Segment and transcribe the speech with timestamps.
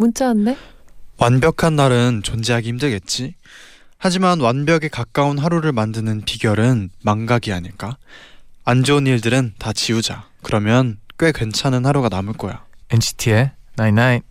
[0.00, 0.56] 문자 왔네?
[1.18, 3.34] 완벽한 날은 존재하기 힘들겠지.
[3.98, 7.98] 하지만 완벽에 가까운 하루를 만드는 비결은 망각이 아닐까?
[8.64, 10.26] 안 좋은 일들은 다 지우자.
[10.42, 12.64] 그러면 꽤 괜찮은 하루가 남을 거야.
[12.88, 14.29] NCT의 99.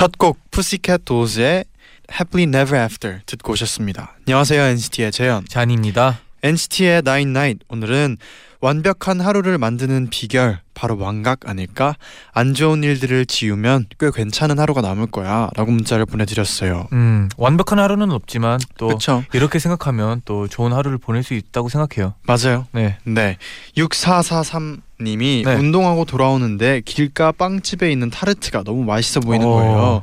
[0.00, 1.62] 첫 곡 푸시캣 도즈의
[2.10, 4.16] Happily Never After 듣고 오셨습니다.
[4.26, 5.44] 안녕하세요 NCT의 재현.
[5.46, 6.20] 잔입니다.
[6.42, 8.16] NCT의 Nine Night 오늘은
[8.62, 11.96] 완벽한 하루를 만드는 비결 바로 망각 아닐까?
[12.32, 16.88] 안 좋은 일들을 지우면 꽤 괜찮은 하루가 남을 거야라고 문자를 보내드렸어요.
[16.94, 19.22] 음, 완벽한 하루는 없지만 또 그렇죠?
[19.34, 22.14] 이렇게 생각하면 또 좋은 하루를 보낼 수 있다고 생각해요.
[22.22, 22.66] 맞아요.
[22.72, 22.96] 네.
[23.04, 23.36] 네.
[23.76, 25.54] 6443 님이 네.
[25.54, 29.50] 운동하고 돌아오는데 길가 빵집에 있는 타르트가 너무 맛있어 보이는 어.
[29.50, 30.02] 거예요.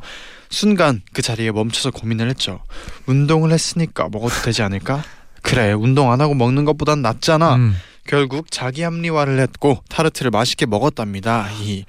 [0.49, 2.59] 순간 그 자리에 멈춰서 고민을 했죠.
[3.05, 5.03] 운동을 했으니까 먹어도 되지 않을까?
[5.41, 7.55] 그래, 운동 안 하고 먹는 것보단 낫잖아.
[7.55, 7.75] 음,
[8.07, 11.47] 결국 자기 합리화를 했고 타르트를 맛있게 먹었답니다.
[11.61, 11.85] 이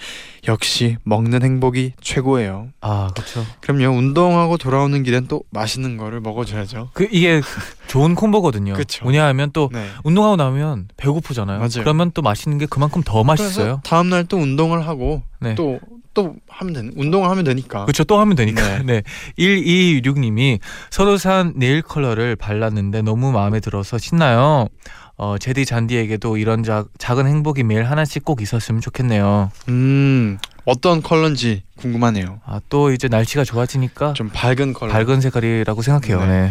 [0.47, 2.69] 역시 먹는 행복이 최고예요.
[2.81, 3.45] 아, 그렇죠.
[3.61, 3.97] 그럼요.
[3.97, 6.91] 운동하고 돌아오는 길엔 또 맛있는 거를 먹어줘야죠.
[6.93, 7.41] 그 이게
[7.87, 8.75] 좋은 콤보거든요.
[8.75, 9.05] 그쵸.
[9.05, 9.89] 뭐냐하면 또 네.
[10.05, 11.59] 운동하고 나면 배고프잖아요.
[11.59, 11.71] 맞아요.
[11.81, 13.81] 그러면 또 맛있는 게 그만큼 더 맛있어요.
[13.85, 15.55] 다음 날 또 운동을 하고 네.
[15.55, 17.85] 또또 하면 되는 운동을 하면 되니까.
[17.85, 18.05] 그렇죠.
[18.05, 18.83] 또 하면 되니까.
[18.83, 18.83] 네.
[19.03, 19.03] 네.
[19.39, 20.59] 1226님이
[20.91, 24.69] 새로 산 네일 컬러를 발랐는데 너무 마음에 들어서 신나요.
[25.21, 29.51] 어, 쟤디 쟌디에게도 이런 자, 작은 행복이 매일 하나씩 꼭 있었으면 좋겠네요.
[29.69, 32.41] 음 어떤 컬러인지 궁금하네요.
[32.47, 34.93] 아, 또 이제 날씨가 좋아지니까 좀 밝은 컬러.
[34.93, 36.21] 밝은 색깔이라고 생각해요.
[36.21, 36.27] 네.
[36.27, 36.51] 네.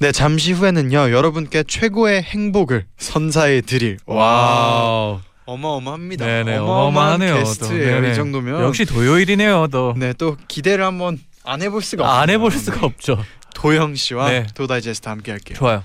[0.00, 5.20] 네 잠시 후에는요 여러분께 최고의 행복을 선사해 드릴 와우.
[5.44, 6.24] 어마어마합니다.
[6.26, 7.38] 네네, 어마어마하네요, 또.
[7.40, 8.06] 게스트예요.
[8.10, 8.62] 이 정도면.
[8.62, 9.94] 역시 도요일이네요, 또.
[9.96, 12.20] 네 또 기대를 한번 안 해볼 수가 없어요.
[12.20, 13.18] 안 해볼 수가 없죠.
[13.54, 14.46] 도영 씨와 네.
[14.54, 15.56] 도다이제스트 함께 할게요.
[15.58, 15.84] 좋아요.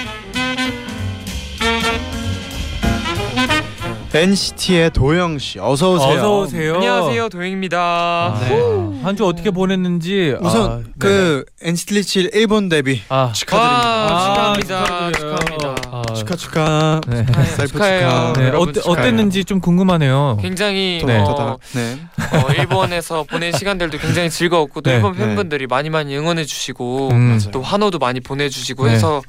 [4.13, 6.17] NCT의 도영 씨 어서 오세요.
[6.17, 6.75] 어서 오세요.
[6.75, 7.79] 안녕하세요 도영입니다.
[7.79, 9.01] 아, 네.
[9.03, 13.87] 한주 어떻게 보냈는지 우선 아, 그 NCT 127 일본 데뷔 아, 축하드립니다.
[13.87, 15.11] 와, 아, 축하합니다.
[15.13, 15.75] 축하합니다.
[15.91, 17.01] 아, 축하 축하.
[17.07, 17.25] 네.
[17.67, 17.67] 축하해요.
[17.67, 18.33] 축하.
[18.33, 18.91] 네, 어때, 축하해요.
[19.01, 20.37] 어땠는지 좀 궁금하네요.
[20.41, 21.17] 굉장히 네.
[21.19, 21.57] 어.
[21.73, 21.97] 네.
[22.33, 24.97] 어, 일본에서 보낸 시간들도 굉장히 즐거웠고 또 네.
[24.97, 25.19] 일본 네.
[25.19, 27.39] 팬분들이 많이 많이 응원해 주시고 음.
[27.51, 28.93] 또 환호도 많이 보내주시고 네.
[28.93, 29.21] 해서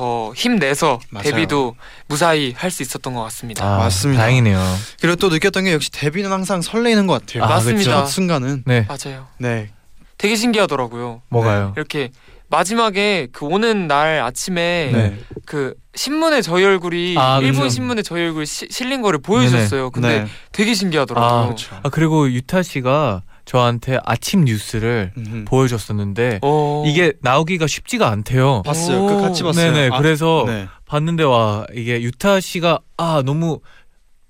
[0.00, 1.24] 더 힘내서 맞아요.
[1.24, 3.64] 데뷔도 무사히 할 수 있었던 것 같습니다.
[3.64, 4.22] 아, 맞습니다.
[4.22, 4.58] 다행이네요.
[5.00, 7.44] 그리고 또 느꼈던 게 역시 데뷔는 항상 설레이는 것 같아요.
[7.44, 7.90] 아, 맞습니다.
[7.90, 9.26] 첫 순간은 네, 맞아요.
[9.38, 9.70] 네.
[10.16, 11.20] 되게 신기하더라고요.
[11.28, 11.74] 뭐가요?
[11.76, 12.10] 이렇게
[12.48, 15.18] 마지막에 그 오는 날 아침에 네.
[15.44, 17.74] 그 신문에 저희 얼굴이 아, 일본 그죠.
[17.74, 19.90] 신문에 저희 얼굴 시, 실린 거를 보여주셨어요.
[19.90, 20.26] 근데 네.
[20.52, 21.40] 되게 신기하더라고요.
[21.40, 21.76] 아, 그렇죠.
[21.82, 25.44] 아 그리고 유타 씨가 저한테 아침 뉴스를 음흠.
[25.46, 26.84] 보여줬었는데 어.
[26.86, 28.62] 이게 나오기가 쉽지가 않대요.
[28.62, 29.02] 봤어요.
[29.02, 29.06] 오.
[29.08, 29.72] 그 같이 봤어요.
[29.72, 29.90] 네네.
[29.92, 30.68] 아, 그래서 네.
[30.86, 33.58] 봤는데 와 이게 유타 씨가 아 너무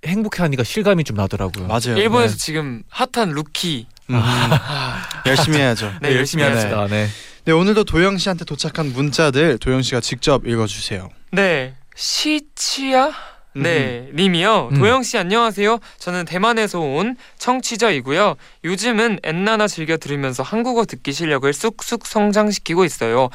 [0.07, 1.67] 행복해하니까 실감이 좀 나더라고요.
[1.67, 1.99] 맞아요.
[1.99, 2.39] 일본에서 네.
[2.39, 3.89] 지금 핫한 루키.
[4.09, 4.15] 음.
[5.27, 5.93] 열심히 해야죠.
[6.01, 6.49] 네, 열심히 네.
[6.49, 6.87] 합시다.
[6.87, 7.07] 네.
[7.45, 11.11] 네, 오늘도 도영 씨한테 도착한 문자들 도영 씨가 직접 읽어주세요.
[11.33, 11.75] 네.
[11.95, 13.13] 시치야?
[13.53, 14.69] 네, 님이요.
[14.73, 14.79] 음.
[14.79, 15.79] 도영 씨 안녕하세요.
[15.99, 18.37] 저는 대만에서 온 청취자이고요.
[18.65, 23.29] 요즘은 엔나나 즐겨 들으면서 한국어 듣기 실력을 쑥쑥 성장시키고 있어요.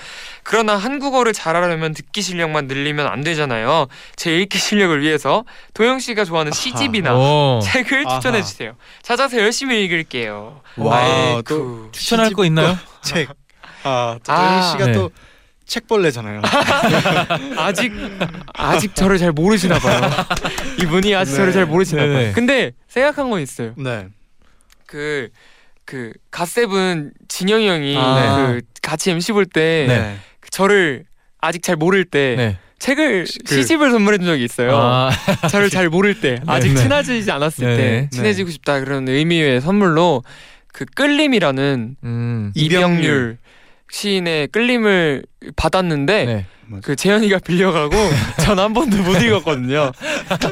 [0.44, 3.88] 그러나 한국어를 잘하려면 듣기 실력만 늘리면 안 되잖아요.
[4.16, 7.60] 제 읽기 실력을 위해서 도영 씨가 좋아하는 시집이나 오.
[7.62, 8.20] 책을 아하.
[8.20, 8.74] 추천해 주세요.
[9.02, 10.62] 찾아서 열심히 읽을게요.
[10.78, 11.44] 와, 아이쿠.
[11.48, 12.78] 또 추천할 거 있나요?
[13.02, 13.30] 책.
[13.84, 14.38] 아, 또 아.
[14.38, 14.94] 도영 씨가 네.
[14.94, 15.12] 또
[15.66, 16.42] 책벌레잖아요.
[17.58, 17.92] 아직
[18.54, 20.00] 아직 저를 잘 모르시나 봐요.
[20.82, 21.38] 이분이 아직 네.
[21.38, 22.14] 저를 잘 모르시나 네네.
[22.14, 22.32] 봐요.
[22.36, 23.74] 근데 생각한 건 있어요.
[23.78, 24.08] 네.
[24.86, 25.30] 그
[25.88, 28.48] 그 갓세븐 진영이 형이 아.
[28.48, 30.16] 그 같이 MC 볼때 네.
[30.50, 31.04] 저를
[31.40, 32.58] 아직 잘 모를 때 네.
[32.80, 34.76] 책을 그- 시집을 선물해 준 적이 있어요.
[34.76, 35.12] 아,
[35.48, 36.82] 저를 잘 모를 때 아직 네.
[36.82, 37.78] 친해지지 않았을 네.
[37.78, 38.10] 때 네.
[38.12, 40.24] 친해지고 싶다 그런 의미의 선물로
[40.74, 42.52] 그 끌림이라는 음.
[42.56, 43.38] 이병률
[43.92, 45.24] 시인의 끌림을
[45.56, 46.46] 받았는데 네.
[46.82, 47.96] 그 재현이가 빌려가고
[48.42, 49.92] 전 한 번도 못 읽었거든요.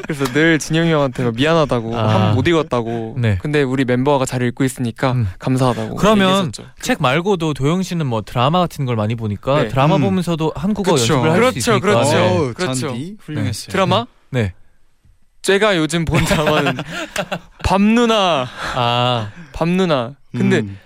[0.04, 2.14] 그래서 늘 진영이 형한테 막 미안하다고 아.
[2.14, 3.16] 한번못 읽었다고.
[3.18, 3.38] 네.
[3.42, 5.28] 근데 우리 멤버가 잘 읽고 있으니까 음.
[5.40, 5.96] 감사하다고.
[5.96, 6.64] 그러면 얘기했었죠.
[6.80, 9.68] 책 말고도 도영 씨는 뭐 드라마 같은 걸 많이 보니까 네.
[9.68, 10.02] 드라마 음.
[10.02, 11.14] 보면서도 한국어 그쵸.
[11.14, 11.80] 연습을 할수 그렇죠, 있으니까.
[11.80, 12.10] 그렇죠.
[12.12, 12.28] 네.
[12.28, 12.88] 어우, 그렇죠.
[12.88, 13.72] 잔디 훌륭했어요.
[13.72, 14.06] 드라마?
[14.30, 14.52] 네.
[15.42, 16.76] 제가 요즘 본 드라마는
[17.64, 18.46] 밤 누나,
[18.76, 20.14] 아, 밤 누나.
[20.32, 20.78] 근데 음.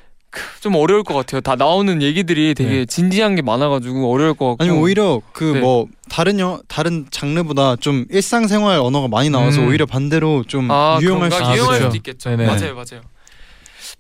[0.61, 1.41] 좀 어려울 것 같아요.
[1.41, 2.85] 다 나오는 얘기들이 되게 네.
[2.87, 4.63] 진지한 게 많아가지고 어려울 것 같고.
[4.65, 5.61] 아니 오히려 그 네.
[5.61, 9.69] 뭐 다른 영 다른 장르보다 좀 일상생활 언어가 많이 나와서 음.
[9.69, 11.39] 오히려 반대로 좀 아, 유용할 수?
[11.43, 11.55] 아.
[11.55, 11.85] 유용할 그렇죠.
[11.87, 12.31] 수도 있겠죠.
[12.31, 12.47] 네네.
[12.47, 13.03] 맞아요, 맞아요.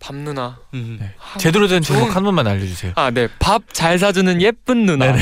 [0.00, 0.58] 밤 누나.
[0.74, 0.98] 음.
[1.00, 1.10] 네.
[1.18, 2.92] 아, 제대로 된 좋은- 제목 한 번만 알려주세요.
[2.94, 3.26] 아, 네.
[3.40, 5.06] 밥 잘 사주는 예쁜 누나.
[5.06, 5.18] 네네.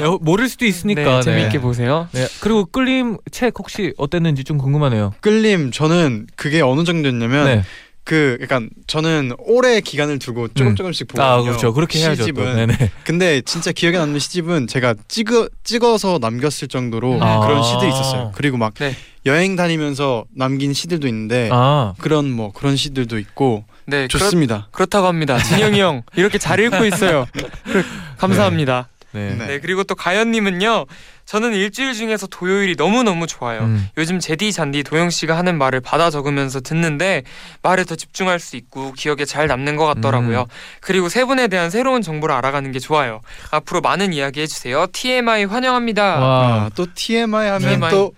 [0.00, 1.16] 네, 모를 수도 있으니까.
[1.16, 2.08] 네, 재미있게 보세요.
[2.12, 2.26] 네.
[2.40, 5.12] 그리고 끌림 책 혹시 어땠는지 좀 궁금하네요.
[5.20, 7.62] 끌림 저는 그게 어느 정도였냐면 네.
[8.10, 10.74] 그 약간 저는 오래 기간을 두고 조금 음.
[10.74, 11.32] 조금씩 보거든요.
[11.32, 11.72] 아, 그렇죠.
[11.72, 12.16] 그렇게 해야죠.
[12.16, 12.22] 또.
[12.24, 12.56] 시집은.
[12.56, 12.90] 네네.
[13.04, 17.38] 근데 진짜 기억에 남는 시집은 제가 찍어 찍어서 남겼을 정도로 아.
[17.46, 18.32] 그런 시들이 있었어요.
[18.34, 18.96] 그리고 막 네.
[19.26, 24.66] 여행 다니면서 남긴 시들도 있는데 아, 그런 뭐 그런 시들도 있고 네, 그렇, 좋습니다.
[24.72, 25.38] 그렇 다고 합니다.
[25.38, 27.28] 진영이 형 이렇게 잘 읽고 있어요.
[27.62, 27.84] 그-
[28.18, 28.88] 감사합니다.
[29.12, 29.34] 네.
[29.34, 29.46] 네.
[29.46, 29.58] 네.
[29.58, 30.86] 그리고 또 가연님은요.
[31.26, 33.60] 저는 일주일 중에서 토요일이 너무 너무 좋아요.
[33.60, 33.88] 음.
[33.96, 37.22] 요즘 제디 잔디 도영 씨가 하는 말을 받아 적으면서 듣는데
[37.62, 40.40] 말에 더 집중할 수 있고 기억에 잘 남는 것 같더라고요.
[40.40, 40.46] 음.
[40.80, 43.20] 그리고 세 분에 대한 새로운 정보를 알아가는 게 좋아요.
[43.52, 44.88] 앞으로 많은 이야기 해주세요.
[44.92, 46.02] TMI 환영합니다.
[46.18, 46.44] 와.
[46.64, 47.90] 아, 또 TMI 하면 TMI.
[47.90, 48.12] 또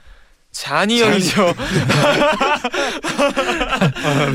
[0.53, 1.55] 잔이 형이죠.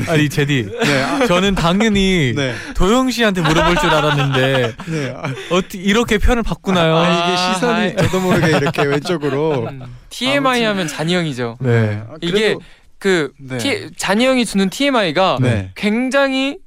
[0.08, 5.14] 아니 제디, 네, 아, 저는 당연히 네, 도영 씨한테 물어볼 줄 알았는데 네.
[5.16, 6.96] 아, 어떻게 이렇게 편을 바꾸나요?
[6.96, 7.96] 아, 이게 시선이 아이.
[7.96, 9.68] 저도 모르게 이렇게 왼쪽으로.
[9.70, 11.56] 음, TMI 하면 잔이 형이죠.
[11.60, 12.02] 네.
[12.08, 12.56] 아, 이게
[12.98, 13.58] 그 네.
[13.96, 15.70] 잔이 형이 주는 TMI가 네.
[15.76, 16.58] 굉장히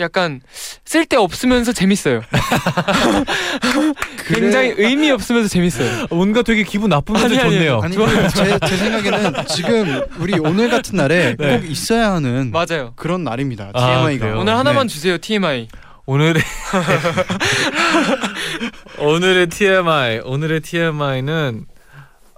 [0.00, 0.40] 약간
[0.84, 2.22] 쓸데 없으면서 재밌어요.
[4.26, 6.06] 굉장히 의미 없으면서 재밌어요.
[6.10, 7.80] 뭔가 되게 기분 나쁘면서 아니, 좋네요.
[7.82, 7.96] 아니
[8.34, 11.58] 제, 제 생각에는 지금 우리 오늘 같은 날에 네.
[11.58, 12.92] 꼭 있어야 하는 맞아요.
[12.96, 13.70] 그런 날입니다.
[13.74, 14.40] 아, TMI가 그래요?
[14.40, 15.68] 오늘 하나만 주세요 TMI.
[16.06, 16.42] 오늘의
[18.98, 21.66] 오늘의 TMI 오늘의 TMI는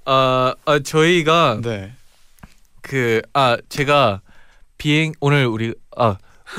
[0.04, 1.92] 아, 아 저희가 네.
[2.82, 4.20] 그아 제가
[4.76, 6.16] 비행 오늘 우리 아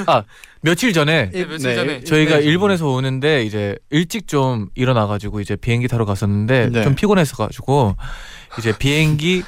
[0.07, 0.23] 아,
[0.63, 2.03] 며칠 전에 네, 며칠 전에.
[2.05, 2.45] 저희가 네.
[2.45, 6.83] 일본에서 오는데 이제 일찍 좀 일어나가지고 이제 비행기 타러 갔었는데 네.
[6.83, 7.97] 좀 피곤했어가지고
[8.57, 9.43] 이제 비행기를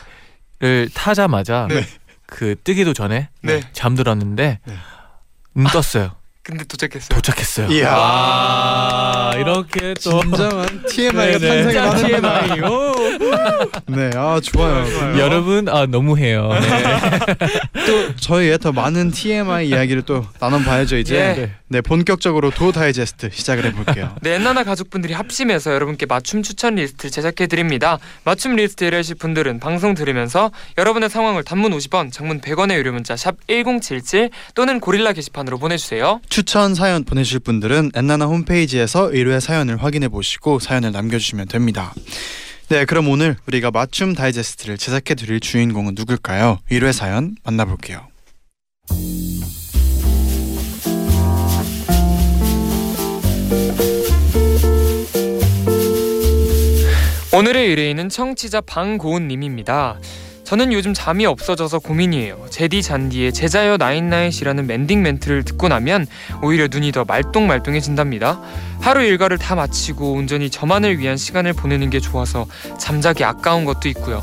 [0.93, 1.85] 타자마자 네.
[2.25, 3.61] 그 뜨기도 전에 네.
[3.71, 4.73] 잠들었는데 네.
[5.53, 6.11] 눈 떴어요.
[6.45, 7.09] 근데 도착했어요.
[7.15, 7.67] 도착했어요.
[7.71, 7.91] 이야.
[7.91, 11.47] 아, 이렇게 또 진정한 TMI가 네, 네.
[11.47, 12.41] 탄생을 진짜 하는구나.
[12.43, 12.69] TMI.
[12.69, 12.93] 오.
[13.87, 14.85] 네, 아 좋아요.
[14.85, 15.17] 좋아요.
[15.17, 16.49] 여러분 아 너무해요.
[16.53, 17.87] 네.
[17.87, 21.15] 또 저희의 더 많은 TMI 이야기를 또 나눠봐야죠 이제.
[21.15, 21.51] 예.
[21.67, 24.15] 네, 본격적으로 도 다이제스트 시작을 해볼게요.
[24.21, 27.97] 네, 엔나나 가족분들이 합심해서 여러분께 맞춤 추천 리스트를 제작해 드립니다.
[28.23, 33.35] 맞춤 리스트 원하실 분들은 방송 들으면서 여러분의 상황을 단문 50원, 장문 100원의 유료 문자 샵
[33.47, 36.21] #1077 또는 고릴라 게시판으로 보내주세요.
[36.35, 41.93] 추천 사연 보내실 분들은 엔나나 홈페이지에서 의뢰 사연을 확인해 보시고 사연을 남겨주시면 됩니다.
[42.67, 46.59] 네, 그럼 오늘 우리가 맞춤 다이제스트를 제작해 드릴 주인공은 누굴까요?
[46.69, 48.05] 의뢰 사연 만나볼게요.
[57.31, 60.01] 오늘의 의뢰인은 청취자 방고은님입니다.
[60.45, 62.45] 저는 요즘 잠이 없어져서 고민이에요.
[62.51, 66.05] 제디 잔디의 제자여 나인나잇이라는 멘딩 멘트를 듣고 나면
[66.43, 68.39] 오히려 눈이 더 말똥말똥해진답니다.
[68.79, 72.45] 하루 일과를 다 마치고 온전히 저만을 위한 시간을 보내는 게 좋아서
[72.77, 74.21] 잠자기 아까운 것도 있고요.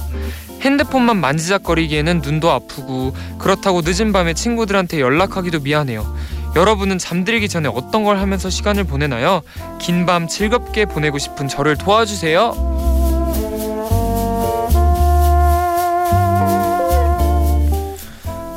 [0.60, 6.16] 핸드폰만 만지작거리기에는 눈도 아프고 그렇다고 늦은 밤에 친구들한테 연락하기도 미안해요.
[6.54, 9.42] 여러분은 잠들기 전에 어떤 걸 하면서 시간을 보내나요?
[9.80, 12.81] 긴 밤 즐겁게 보내고 싶은 저를 도와주세요.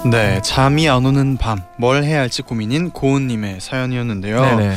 [0.10, 4.40] 네, 잠이 안 오는 밤 뭘 해야 할지 고민인 고은님의 사연이었는데요.
[4.42, 4.76] 네네.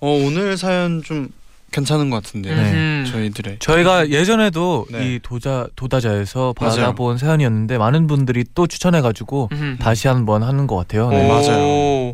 [0.00, 1.28] 어, 오늘 사연 좀
[1.72, 2.54] 괜찮은 것 같은데요.
[2.54, 2.72] 네.
[2.72, 3.08] 음.
[3.10, 5.14] 저희들의 저희가 예전에도 네.
[5.14, 6.52] 이 도자 도다자에서.
[6.56, 9.78] 받아본 사연이었는데 많은 분들이 또 추천해가지고 음.
[9.80, 11.06] 다시 한번 하는 것 같아요.
[11.06, 11.26] 오, 네.
[11.28, 12.12] 맞아요.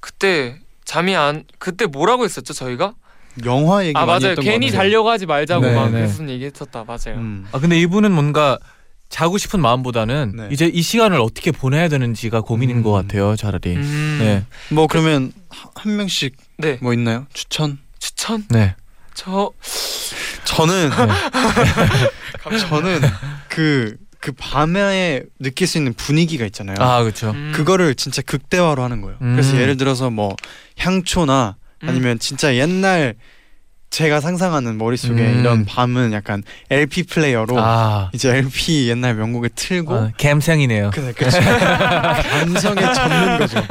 [0.00, 2.94] 그때 잠이 안 그때 뭐라고 했었죠 저희가?
[3.44, 4.30] 영화 얘기 아 많이 맞아요.
[4.32, 4.78] 했던 것 괜히 같아요.
[4.82, 6.00] 달려가지 말자고 네, 막 네.
[6.02, 6.84] 그랬던 얘기했었다.
[6.86, 7.16] 맞아요.
[7.18, 7.46] 음.
[7.52, 8.58] 아 근데 이분은 뭔가
[9.12, 10.48] 자고 싶은 마음보다는 네.
[10.50, 12.82] 이제 이 시간을 어떻게 보내야 되는지가 고민인 음.
[12.82, 13.36] 것 같아요.
[13.36, 13.76] 차라리.
[13.76, 14.16] 음.
[14.20, 16.78] 네, 뭐 그러면 하- 한 명씩 네.
[16.80, 17.26] 뭐 있나요?
[17.34, 17.78] 추천?
[17.98, 18.44] 추천?
[18.48, 18.74] 네.
[19.14, 19.50] 저
[20.44, 20.90] 저는
[22.68, 23.00] 저는
[23.48, 26.76] 그 그 밤에 느낄 수 있는 분위기가 있잖아요.
[26.78, 27.30] 아 그렇죠.
[27.32, 27.50] 음.
[27.56, 29.18] 그거를 진짜 극대화로 하는 거예요.
[29.18, 29.60] 그래서 음.
[29.60, 30.36] 예를 들어서 뭐
[30.78, 31.88] 향초나 음.
[31.88, 33.16] 아니면 진짜 옛날
[33.92, 35.40] 제가 상상하는 머릿속에 음.
[35.40, 40.92] 이런 밤은 약간 LP 플레이어로 아, 이제 LP 옛날 명곡을 틀고 아 감상이네요.
[40.94, 43.62] 그래 그치 감성에 젖는 거죠.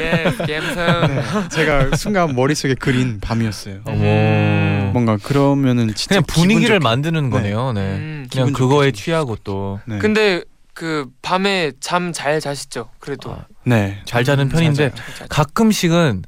[0.00, 1.06] 예, 감성.
[1.08, 3.80] 네, 제가 순간 머릿속에 그린 밤이었어요.
[3.88, 4.90] 음.
[4.92, 7.72] 뭔가 그러면은 진짜 그냥 분위기를 만드는 거네요.
[7.72, 7.80] 네.
[7.80, 8.28] 음.
[8.32, 9.98] 그냥 그거에 좋게 취하고 또 네.
[9.98, 12.90] 근데 그 밤에 잠 잘 자시죠?
[13.00, 14.00] 그래도 아, 네.
[14.04, 15.04] 잘 자는 편인데 맞아요.
[15.18, 15.26] 잘.
[15.28, 16.22] 가끔씩은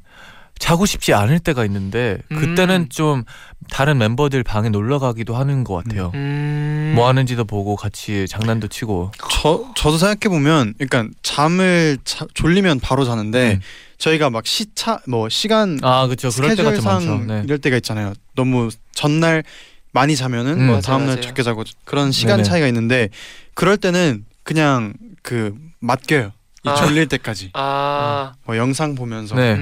[0.59, 2.37] 자고 싶지 않을 때가 있는데 음.
[2.39, 3.23] 그때는 좀
[3.69, 6.11] 다른 멤버들 방에 놀러 가기도 하는 것 같아요.
[6.15, 6.93] 음.
[6.95, 9.11] 뭐 하는지도 보고 같이 장난도 치고.
[9.31, 13.61] 저 저도 생각해 보면, 그러니까 잠을 자, 졸리면 바로 자는데 음.
[13.97, 16.29] 저희가 막 시차 뭐 시간 아 그렇죠.
[16.29, 17.17] 그럴 때가 좀 많죠.
[17.25, 17.41] 네.
[17.45, 18.13] 이럴 때가 있잖아요.
[18.35, 19.43] 너무 전날
[19.91, 20.67] 많이 자면은 음.
[20.67, 21.21] 뭐 다음날.
[21.21, 22.43] 적게 자고 그런 시간 네네.
[22.43, 23.09] 차이가 있는데
[23.55, 26.31] 그럴 때는 그냥 그 맡겨요.
[26.63, 26.75] 이 아.
[26.75, 28.33] 졸릴 때까지 아.
[28.45, 29.55] 뭐 영상 보면서 네.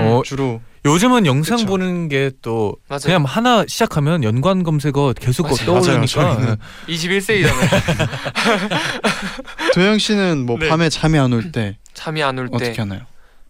[0.00, 0.06] 음.
[0.12, 1.66] 어, 주로 요즘은 영상 그쵸.
[1.68, 2.74] 보는 게 또.
[3.02, 5.56] 그냥 하나 시작하면 연관 검색어 계속 맞아요.
[5.66, 6.36] 떠오르니까 맞아요.
[6.36, 6.56] 저희는
[6.88, 7.68] 21세기잖아요.
[9.74, 10.68] 도영 씨는 뭐 네.
[10.68, 12.56] 밤에 잠이 안 올 때 잠이 안 올 때.
[12.56, 13.00] 어떻게 하나요?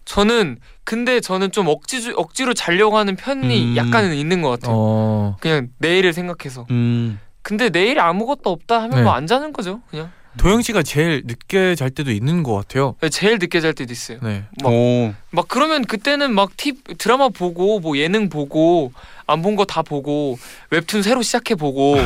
[0.04, 3.76] 저는 근데 저는 좀 억지 억지로 자려고 하는 편이 음.
[3.76, 4.74] 약간은 있는 것 같아요.
[4.76, 5.36] 어.
[5.40, 6.66] 그냥 내일을 생각해서.
[6.70, 7.20] 음.
[7.42, 9.02] 근데 내일 아무것도 없다 하면 네.
[9.02, 9.80] 뭐안 자는 거죠.
[9.90, 10.10] 그냥.
[10.40, 12.96] 도영 씨가 제일 늦게 잘 때도 있는 것 같아요.
[13.10, 14.18] 제일 늦게 잘 때도 있어요.
[14.22, 14.44] 네.
[14.62, 15.12] 막- 오.
[15.30, 18.92] 막 그러면 그때는 막 팁 드라마 보고 뭐 예능 보고
[19.26, 20.38] 안 본 거 다 보고
[20.70, 21.96] 웹툰 새로 시작해 보고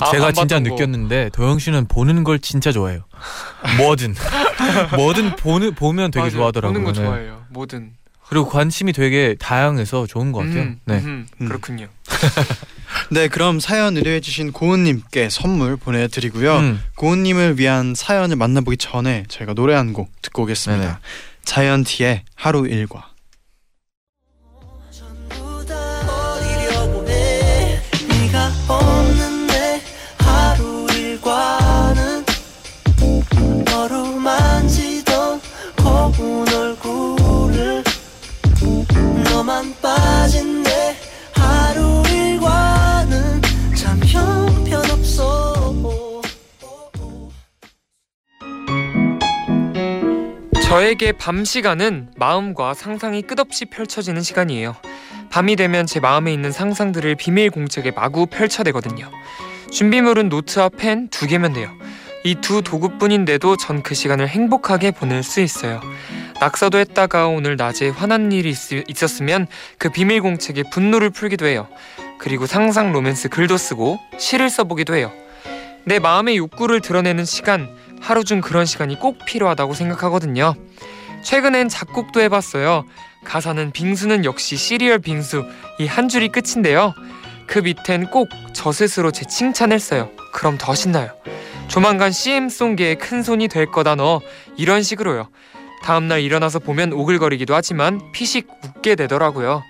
[0.00, 0.58] 아, 제가 안 진짜.
[0.58, 3.04] 느꼈는데 도영 씨는 보는 걸 진짜 좋아해요.
[3.76, 4.14] 뭐든
[4.96, 6.32] 뭐든 보는 보면 되게 맞아요.
[6.32, 6.80] 좋아하더라고요.
[6.80, 7.06] 보는 거 네.
[7.06, 7.44] 좋아해요.
[7.50, 7.92] 뭐든.
[8.28, 10.62] 그리고 관심이 되게 다양해서 좋은 것 같아요.
[10.62, 10.98] 음, 네.
[10.98, 11.46] 음, 음.
[11.48, 11.88] 그렇군요.
[13.10, 16.56] 네, 그럼 사연 의뢰해주신 고은님께 선물 보내드리고요.
[16.58, 16.80] 음.
[16.96, 20.82] 고은님을 위한 사연을 만나보기 전에 저희가 노래 한 곡 듣고 오겠습니다.
[20.82, 20.96] 네네.
[21.44, 23.10] 자이언티의 하루 일과.
[39.64, 40.94] 너만 빠진 내
[41.34, 43.40] 하루 일과는
[43.74, 45.54] 참 형편없어
[50.62, 54.76] 저에게 밤 시간은 마음과 상상이 끝없이 펼쳐지는 시간이에요.
[55.30, 59.10] 밤이 되면 제 마음에 있는 상상들을 비밀 공책에 마구 펼쳐대거든요.
[59.70, 61.70] 준비물은 노트와 펜 두 개면 돼요.
[62.24, 65.80] 이 두 도구뿐인데도 전 그 시간을 행복하게 보낼 수 있어요.
[66.40, 68.56] 낙서도 했다가 오늘 낮에 화난 일이 있,
[68.88, 69.46] 있었으면
[69.78, 71.68] 그 비밀 공책에 분노를 풀기도 해요.
[72.18, 75.12] 그리고 상상 로맨스 글도 쓰고 시를 써보기도 해요.
[75.84, 77.68] 내 마음의 욕구를 드러내는 시간,
[78.00, 80.54] 하루 중 그런 시간이 꼭 필요하다고 생각하거든요.
[81.22, 82.84] 최근엔 작곡도 해봤어요.
[83.24, 85.44] 가사는 빙수는 역시 시리얼 빙수
[85.78, 86.94] 이 한 줄이 끝인데요.
[87.46, 90.10] 그 밑엔 꼭 저 스스로 제 칭찬을 써요.
[90.32, 91.10] 그럼 더 신나요.
[91.68, 94.20] 조만간 CM송계의 큰 손이 될 거다 너
[94.56, 95.28] 이런 식으로요.
[95.82, 99.62] 다음날 일어나서 보면 오글거리기도 하지만 피식 웃게 되더라고요.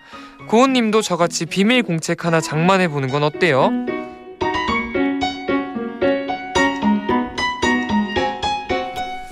[0.48, 3.70] 고은님도 저같이 비밀 공책 하나 장만해 보는 건 어때요?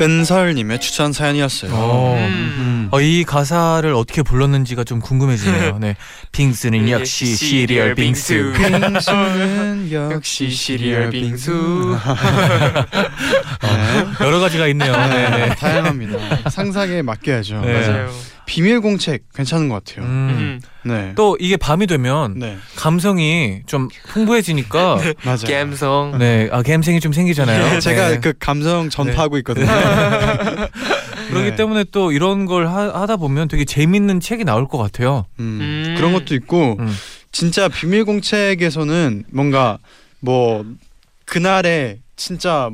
[0.00, 1.70] 은설님의 추천 사연이었어요.
[1.72, 2.16] 어.
[2.18, 2.61] 음.
[2.92, 5.78] 어, 이 가사를 어떻게 불렀는지가 좀 궁금해지네요.
[5.80, 5.96] 네.
[6.30, 8.52] 빙수는 역시 시리얼 빙수.
[8.54, 11.96] 빙수는 역시 시리얼 빙수.
[13.62, 14.24] 네.
[14.26, 14.92] 여러 가지가 있네요.
[14.92, 15.48] 네, 네.
[15.54, 16.50] 다양합니다.
[16.50, 17.62] 상상에 맡겨야죠.
[17.62, 17.88] 네.
[17.88, 18.10] 맞아요.
[18.44, 20.04] 비밀 공책 괜찮은 것 같아요.
[20.04, 20.60] 음.
[20.84, 20.90] 음.
[20.90, 21.12] 네.
[21.14, 22.58] 또 이게 밤이 되면 네.
[22.76, 25.38] 감성이 좀 풍부해지니까 맞아요.
[25.48, 26.18] 감성.
[26.18, 27.80] 네, 아 감성이 좀 생기잖아요.
[27.80, 28.20] 제가 네.
[28.20, 29.66] 그 감성 전파하고 있거든요.
[31.28, 31.56] 그렇기 네.
[31.56, 35.26] 때문에 또 이런 걸 하, 다 보면 되게 재밌는 책이 나올 것 같아요.
[35.40, 35.94] 음, 음.
[35.96, 36.94] 그런 것도 있고 음.
[37.32, 39.78] 진짜 비밀 공책에서는 뭔가
[40.20, 40.64] 뭐
[41.24, 42.70] 그날의 진짜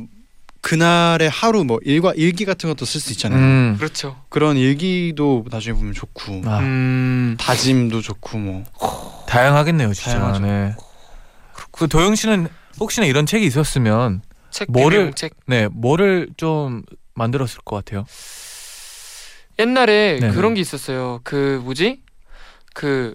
[0.61, 3.39] 그날의 하루 뭐 일과 일기 같은 것도 쓸 수 있잖아요.
[3.41, 3.75] 음.
[3.79, 4.17] 그렇죠.
[4.29, 7.37] 그런 일기도 나중에 보면 좋고 아, 음.
[7.39, 8.65] 다짐도 좋고 뭐
[9.29, 10.19] 다양하겠네요, 진짜.
[10.19, 10.41] 다양하죠.
[10.45, 10.75] 네.
[11.71, 12.49] 그 도영 씨는
[12.81, 15.35] 혹시나 이런 책이 있었으면 책 뭐를- 공책.
[15.47, 16.83] 네, 뭐를 좀
[17.15, 18.05] 만들었을 것 같아요.
[19.59, 20.35] 옛날에 네네.
[20.35, 21.21] 그런 게 있었어요.
[21.25, 22.01] 그 뭐지?
[22.75, 23.15] 그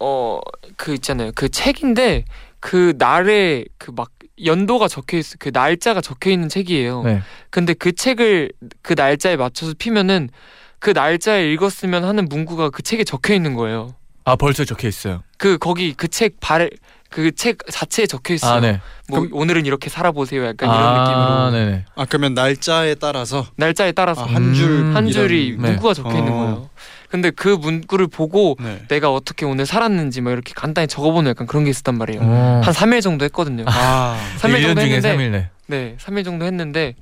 [0.00, 0.40] 어
[0.76, 1.32] 그 있잖아요.
[1.34, 2.24] 그 책인데
[2.60, 4.10] 그 날에 그 막
[4.44, 7.02] 연도가 적혀 있어 그 날짜가 적혀 있는 책이에요.
[7.02, 7.20] 네.
[7.50, 8.52] 근데 그 책을
[8.82, 10.30] 그 날짜에 맞춰서 피면은
[10.78, 13.96] 그 날짜에 읽었으면 하는 문구가 그 책에 적혀 있는 거예요.
[14.24, 15.24] 아 벌써 적혀 있어요.
[15.38, 16.70] 그 거기 그 책 발
[17.10, 18.52] 그 책 자체에 적혀 있어요.
[18.58, 18.80] 아 네.
[19.08, 20.44] 뭐 오늘은 이렇게 살아보세요.
[20.44, 21.02] 약간 이런 아,
[21.50, 21.84] 느낌으로 네네.
[21.94, 24.96] 아 그러면 날짜에 따라서 날짜에 따라서 아, 한줄 음.
[24.96, 25.68] 한 줄이 네.
[25.70, 26.36] 문구가 적혀 있는 어.
[26.36, 26.70] 거예요.
[27.08, 28.82] 근데 그 문구를 보고 네.
[28.88, 32.20] 내가 어떻게 오늘 살았는지 막 이렇게 간단히 적어보는 약간 그런 게 있었단 말이에요.
[32.22, 32.60] 어.
[32.62, 33.64] 한 3일 정도 했거든요.
[33.66, 35.50] 아 3일 1년 정도 중에 했는데 3일 네.
[35.66, 36.94] 네, 3일 정도 했는데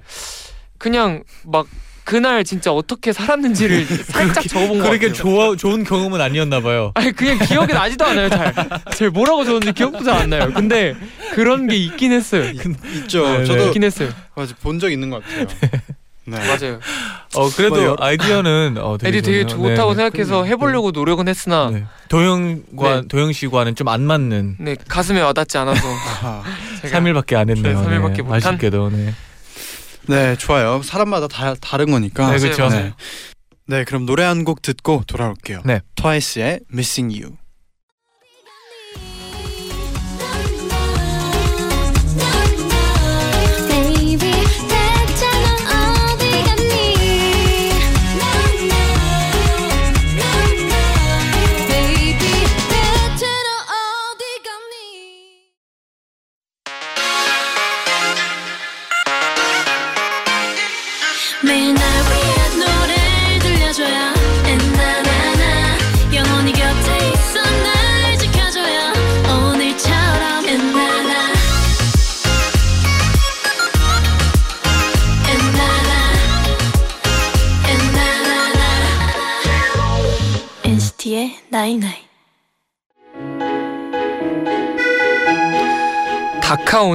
[0.78, 1.66] 그냥 막
[2.06, 5.12] 그날 진짜 어떻게 살았는지를 살짝 적어본 거 그렇게 같아요.
[5.22, 6.92] 좋아 좋은 경험은 아니었나 봐요.
[6.94, 8.54] 아니 그냥 기억이 나지도 않아요 잘.
[8.94, 10.50] 잘 뭐라고 적었는지 기억도 잘 안 나요.
[10.54, 10.94] 근데
[11.34, 12.44] 그런 게 있긴 했어요.
[12.94, 13.24] 있죠.
[13.28, 13.44] 네, 네.
[13.44, 14.08] 저도 있긴 했어요.
[14.36, 15.46] 맞아 본 적 있는 것 같아요.
[16.28, 16.38] 네.
[16.38, 16.80] 맞아요.
[17.34, 19.74] 어 그래도 뭐 여- 아이디어는 어, 되게 애들이 되게 좋네요.
[19.76, 20.02] 좋다고 네, 네.
[20.10, 21.84] 생각해서 해보려고 노력은 했으나 네.
[22.08, 23.08] 도영과 네.
[23.08, 26.42] 도영 씨과는 좀 안 맞는 네 가슴에 와닿지 않아서 아하.
[26.82, 27.80] 제가 3일밖에 안 했네요.
[27.80, 28.36] 네, 3일 밖에 네, 못한?
[28.54, 29.12] 아쉽게도 네.
[30.08, 30.82] 네 좋아요.
[30.82, 32.30] 사람마다 다 다른 거니까.
[32.32, 32.68] 네, 그렇죠.
[32.68, 32.92] 네.
[33.66, 35.62] 네 그럼 노래 한 곡 듣고 돌아올게요.
[35.64, 35.80] 네.
[35.96, 37.36] 트와이스의 Missing You.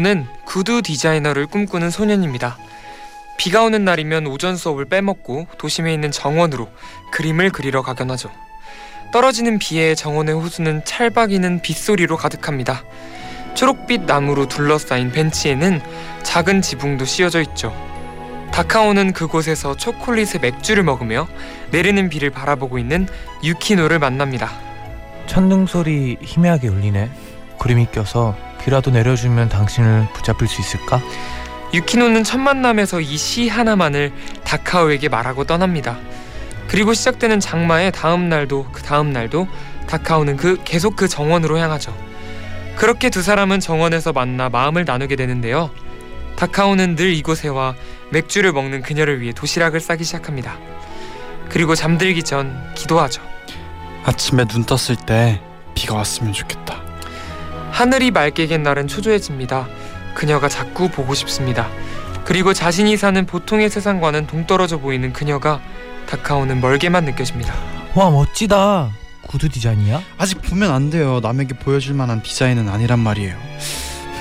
[0.01, 2.57] 다카오는 구두 디자이너를 꿈꾸는 소년입니다.
[3.37, 6.69] 비가 오는 날이면 오전 수업을 빼먹고 도심에 있는 정원으로
[7.11, 8.31] 그림을 그리러 가곤 하죠.
[9.13, 12.83] 떨어지는 비에 정원의 호수는 찰박이는 빗소리로 가득합니다.
[13.53, 15.81] 초록빛 나무로 둘러싸인 벤치에는
[16.23, 17.71] 작은 지붕도 씌워져 있죠.
[18.51, 21.27] 다카오는 그곳에서 초콜릿의 맥주를 먹으며
[21.69, 23.07] 내리는 비를 바라보고 있는
[23.43, 24.51] 유키노를 만납니다.
[25.27, 27.11] 천둥 소리 희미하게 울리네.
[27.59, 31.01] 구름이 껴서 비라도 내려주면 당신을 붙잡을 수 있을까?
[31.73, 34.11] 유키노는 첫 만남에서 이 시 하나만을
[34.43, 35.97] 다카오에게 말하고 떠납니다.
[36.67, 39.47] 그리고 시작되는 장마의 다음 날도 그 다음 날도
[39.87, 41.95] 다카오는 그 계속 그 정원으로 향하죠.
[42.75, 45.69] 그렇게 두 사람은 정원에서 만나 마음을 나누게 되는데요.
[46.37, 47.75] 다카오는 늘 이곳에 와
[48.11, 50.57] 맥주를 먹는 그녀를 위해 도시락을 싸기 시작합니다.
[51.49, 53.21] 그리고 잠들기 전 기도하죠.
[54.05, 55.41] 아침에 눈 떴을 때
[55.75, 56.80] 비가 왔으면 좋겠다.
[57.71, 59.67] 하늘이 맑게 갠 날은 초조해집니다.
[60.13, 61.69] 그녀가 자꾸 보고 싶습니다.
[62.25, 65.61] 그리고 자신이 사는 보통의 세상과는 동떨어져 보이는 그녀가
[66.07, 67.53] 다카오는 멀게만 느껴집니다.
[67.95, 68.91] 와 멋지다.
[69.27, 70.01] 구두 디자인이야?
[70.17, 71.19] 아직 보면 안 돼요.
[71.21, 73.35] 남에게 보여줄 만한 디자인은 아니란 말이에요.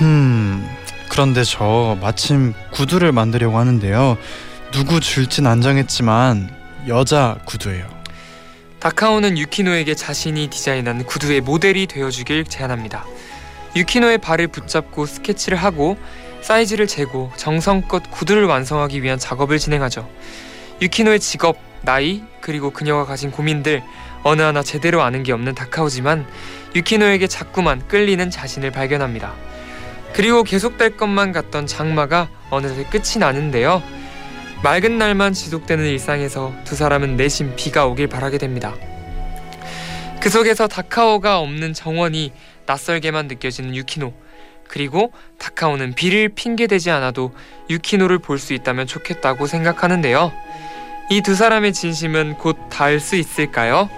[0.01, 0.67] 음.
[1.09, 4.17] 그런데 저 마침 구두를 만들려고 하는데요.
[4.71, 6.49] 누구 줄진 안 정했지만
[6.87, 7.85] 여자 구두예요.
[8.79, 13.05] 다카오는 유키노에게 자신이 디자인한 구두의 모델이 되어주길 제안합니다.
[13.75, 15.97] 유키노의 발을 붙잡고 스케치를 하고
[16.41, 20.09] 사이즈를 재고 정성껏 구두를 완성하기 위한 작업을 진행하죠.
[20.81, 23.83] 유키노의 직업, 나이, 그리고 그녀가 가진 고민들
[24.23, 26.25] 어느 하나 제대로 아는 게 없는 다카오지만
[26.75, 29.33] 유키노에게 자꾸만 끌리는 자신을 발견합니다.
[30.13, 33.81] 그리고 계속될 것만 같던 장마가 어느새 끝이 나는데요.
[34.63, 38.75] 맑은 날만 지속되는 일상에서 두 사람은 내심 비가 오길 바라게 됩니다.
[40.19, 42.31] 그 속에서 다카오가 없는 정원이
[42.65, 44.13] 낯설게만 느껴지는 유키노
[44.67, 47.33] 그리고 다카오는 비를 핑계대지 않아도
[47.69, 50.31] 유키노를 볼 수 있다면 좋겠다고 생각하는데요.
[51.09, 53.89] 이 두 사람의 진심은 곧 닿을 수 있을까요?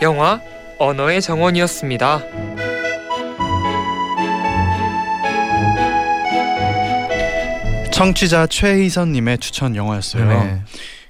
[0.00, 0.40] 영화
[0.78, 2.22] 언어의 정원이었습니다.
[7.92, 10.26] 청취자 최희선님의 추천 영화였어요.
[10.28, 10.60] 네.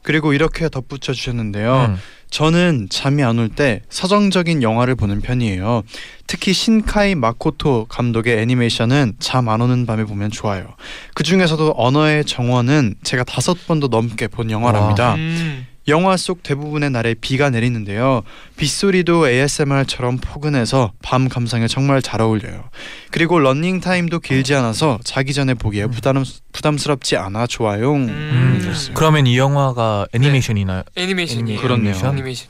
[0.02, 1.86] 그리고 이렇게 덧붙여 주셨는데요.
[1.90, 1.96] 음.
[2.30, 5.82] 저는 잠이 안 올 때 서정적인 영화를 보는 편이에요.
[6.26, 10.66] 특히 신카이 마코토 감독의 애니메이션은 잠 안 오는 밤에 보면 좋아요.
[11.14, 15.14] 그 중에서도 언어의 정원은 제가 다섯 번도 넘게 본 영화랍니다.
[15.16, 18.22] 음, 영화 속 대부분의 날에 비가 내리는데요.
[18.56, 22.64] 빗소리도 ASMR처럼 포근해서 밤 감상에 정말 잘 어울려요.
[23.10, 27.94] 그리고 러닝 타임도 길지 않아서 자기 전에 보기에 부담, 부담스럽지 않아 좋아요.
[27.94, 28.74] 음, 음.
[28.94, 30.82] 그러면 이 영화가 애니메이션이나요?
[30.96, 31.60] 애니메이션이에요.
[31.60, 31.90] 그렇네요.
[31.90, 32.12] 애니메이션?
[32.12, 32.48] 애니메이션.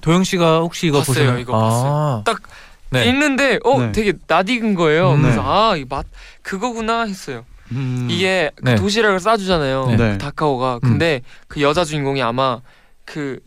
[0.00, 1.38] 도영 씨가 혹시 이거 봤어요, 보세요?
[1.38, 2.22] 이거 봤어요.
[2.24, 2.42] 딱
[2.90, 3.06] 네.
[3.06, 3.92] 읽는데 어 네.
[3.92, 5.14] 되게 낯익은 거예요.
[5.14, 5.22] 음.
[5.22, 5.48] 그래서 네.
[5.48, 6.06] 아 맞아
[6.42, 7.44] 그거구나 했어요.
[7.74, 8.08] 음.
[8.10, 8.74] 이게 그 네.
[8.76, 9.86] 도시락을 싸주잖아요.
[9.86, 9.96] 네.
[9.96, 10.12] 네.
[10.12, 10.78] 그 다카오가.
[10.80, 12.60] 근데 그 여자 주인공이 아마
[13.04, 13.38] 그,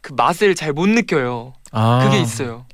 [0.00, 1.54] 그 맛을 잘 못 느껴요.
[1.72, 2.00] 아.
[2.04, 2.66] 그게 있어요.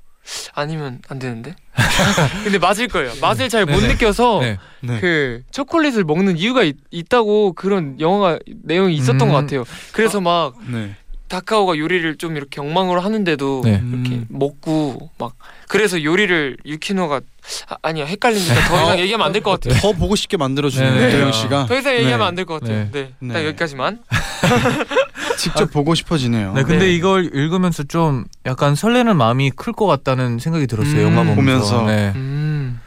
[0.55, 1.57] 아니면 안 되는데?
[2.45, 3.11] 근데 맞을 거예요.
[3.21, 3.81] 맛을 잘 못.
[3.83, 4.59] 느껴서 네.
[4.81, 5.01] 네.
[5.01, 9.29] 그 초콜릿을 먹는 이유가 있, 있다고 그런 영화가 내용이 있었던 음.
[9.29, 9.65] 것 같아요.
[9.93, 10.95] 그래서 막 네.
[11.31, 13.71] 다카오가 요리를 좀 이렇게 엉망으로 하는데도 네.
[13.71, 14.27] 이렇게 음.
[14.29, 15.35] 먹고 막
[15.69, 17.21] 그래서 요리를 유키노가
[17.69, 19.79] 아, 아니야 헷갈리니까 더 이상 얘기하면 안 될 것 같아요.
[19.81, 21.11] 더 보고 싶게 만들어주는 네.
[21.13, 22.25] 도영 씨가 더 이상 얘기하면 네.
[22.25, 22.89] 안될 것 같아요.
[22.91, 22.91] 네.
[22.93, 23.15] 네.
[23.21, 23.35] 네.
[23.35, 24.01] 딱 여기까지만.
[25.39, 26.53] 직접 보고 싶어지네요.
[26.55, 26.95] 네, 근데 네.
[26.95, 31.07] 이걸 읽으면서 좀 약간 설레는 마음이 클 것 같다는 생각이 들었어요.
[31.07, 31.13] 음.
[31.13, 31.79] 영화 보면서.
[31.81, 31.87] 보면서.
[31.87, 32.13] 네.
[32.17, 32.81] 음.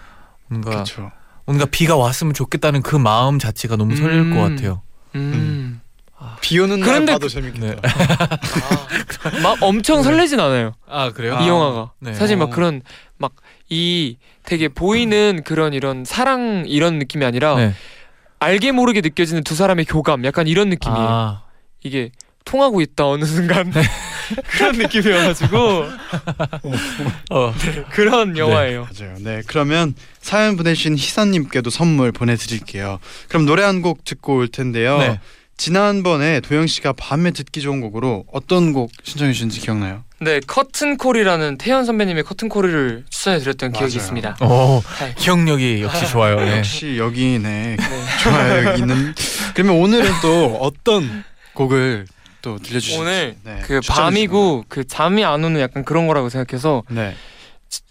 [0.47, 1.11] 뭔가 그렇죠.
[1.45, 4.35] 뭔가 비가 왔으면 좋겠다는 그 마음 자체가 너무 설렐 음.
[4.35, 4.81] 것 같아요.
[6.43, 6.45] 음.
[6.45, 7.33] 비 오는 날 그런데 봐도 네.
[7.33, 7.81] 재밌겠다.
[7.87, 10.73] 아, 막 엄청 설레진 않아요.
[10.87, 11.39] 아 그래요?
[11.41, 12.13] 이 영화가 네.
[12.13, 12.49] 사실 막 어.
[12.49, 12.81] 그런
[13.17, 13.31] 막
[13.69, 17.73] 이 되게 보이는 그런 이런 사랑 이런 느낌이 아니라 네.
[18.39, 21.07] 알게 모르게 느껴지는 두 사람의 교감 약간 이런 느낌이에요.
[21.09, 21.43] 아,
[21.81, 22.11] 이게
[22.45, 23.81] 통하고 있다 어느 순간 네.
[24.51, 25.85] 그런 느낌이어가지고
[27.31, 27.53] 어.
[27.91, 28.85] 그런 영화예요.
[28.99, 29.15] 맞아요.
[29.19, 32.99] 네, 그러면 사연 보내신 희사님께도 선물 보내드릴게요.
[33.29, 34.97] 그럼 노래 한 곡 듣고 올 텐데요.
[34.99, 35.19] 네.
[35.57, 40.03] 지난번에 도영 씨가 밤에 듣기 좋은 곡으로 어떤 곡 신청해 주신지 기억나요?
[40.19, 44.01] 네 커튼콜이라는 태연 선배님의 커튼콜을 추천해 드렸던 기억이 맞아요.
[44.03, 44.37] 있습니다.
[44.41, 45.13] 오, 네.
[45.17, 46.37] 기억력이 역시 좋아요.
[46.43, 46.57] 네.
[46.59, 47.77] 역시 여기네.
[48.23, 48.65] 좋아요.
[48.67, 49.13] 여기 있는.
[49.53, 52.07] 그러면 오늘은 또 어떤 곡을
[52.41, 52.99] 또 들려주실지.
[52.99, 56.83] 오늘 네, 그 추천해 밤이고 그 잠이 안 오는 약간 그런 거라고 생각해서.
[56.89, 57.15] 네.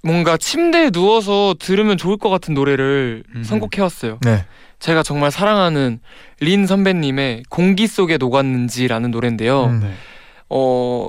[0.02, 3.42] 뭔가 침대에 누워서 들으면 좋을 것 같은 노래를 음.
[3.44, 4.18] 선곡해왔어요.
[4.22, 4.44] 네.
[4.82, 6.00] 제가 정말 사랑하는
[6.40, 9.66] 린 선배님의 공기 속에 녹았는지라는 노래인데요.
[9.66, 9.80] 음.
[9.80, 9.94] 네.
[10.50, 11.08] 어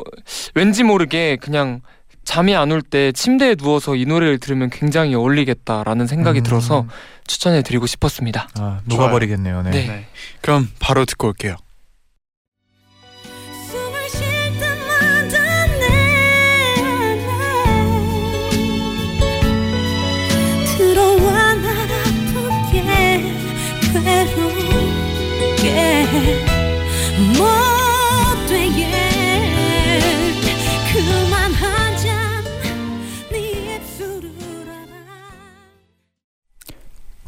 [0.54, 1.82] 왠지 모르게 그냥
[2.24, 6.44] 잠이 안 올 때 침대에 누워서 이 노래를 들으면 굉장히 어울리겠다라는 생각이 음.
[6.44, 6.86] 들어서
[7.26, 8.48] 추천해 드리고 싶었습니다.
[8.60, 9.64] 아, 녹아버리겠네요.
[9.64, 9.72] 네.
[9.72, 9.88] 네.
[9.88, 10.06] 네.
[10.42, 11.56] 그럼 바로 듣고 올게요.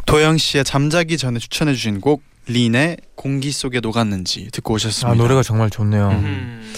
[0.05, 5.11] 도영 씨의 잠자기 전에 추천해 주신 곡 린의 공기 속에 녹았는지 듣고 오셨습니다.
[5.11, 6.09] 아, 노래가 정말 좋네요.
[6.09, 6.73] 음.